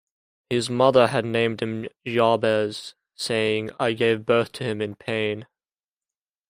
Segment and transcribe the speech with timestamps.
[0.49, 5.45] His mother had named him Jabez, saying, I gave birth to him in pain.